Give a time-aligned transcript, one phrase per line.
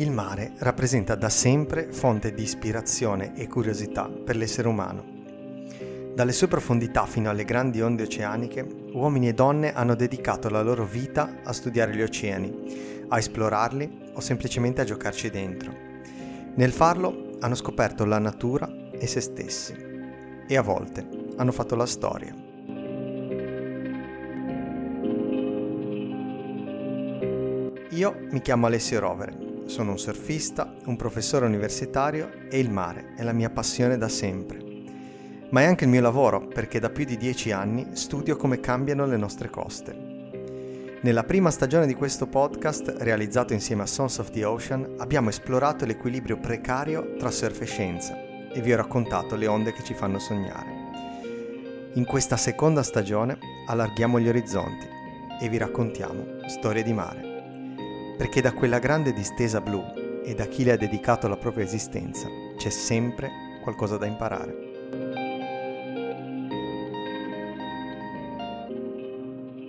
[0.00, 5.04] Il mare rappresenta da sempre fonte di ispirazione e curiosità per l'essere umano.
[6.14, 10.86] Dalle sue profondità fino alle grandi onde oceaniche, uomini e donne hanno dedicato la loro
[10.86, 15.70] vita a studiare gli oceani, a esplorarli o semplicemente a giocarci dentro.
[16.54, 19.74] Nel farlo hanno scoperto la natura e se stessi
[20.48, 22.34] e a volte hanno fatto la storia.
[27.90, 33.22] Io mi chiamo Alessio Rovere sono un surfista, un professore universitario e il mare è
[33.22, 34.58] la mia passione da sempre.
[35.50, 39.06] Ma è anche il mio lavoro perché da più di dieci anni studio come cambiano
[39.06, 40.08] le nostre coste.
[41.02, 45.86] Nella prima stagione di questo podcast, realizzato insieme a Sons of the Ocean, abbiamo esplorato
[45.86, 48.18] l'equilibrio precario tra surf e scienza
[48.52, 50.78] e vi ho raccontato le onde che ci fanno sognare.
[51.94, 54.86] In questa seconda stagione allarghiamo gli orizzonti
[55.40, 57.29] e vi raccontiamo storie di mare
[58.20, 59.82] perché da quella grande distesa blu
[60.22, 63.30] e da chi le ha dedicato la propria esistenza c'è sempre
[63.62, 64.69] qualcosa da imparare.